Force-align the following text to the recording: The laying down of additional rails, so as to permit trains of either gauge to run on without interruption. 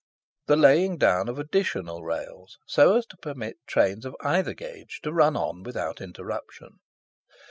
The 0.47 0.55
laying 0.55 0.97
down 0.97 1.29
of 1.29 1.37
additional 1.37 2.01
rails, 2.03 2.57
so 2.65 2.97
as 2.97 3.05
to 3.05 3.17
permit 3.17 3.57
trains 3.67 4.03
of 4.03 4.15
either 4.21 4.55
gauge 4.55 4.99
to 5.03 5.13
run 5.13 5.37
on 5.37 5.61
without 5.61 6.01
interruption. 6.01 6.79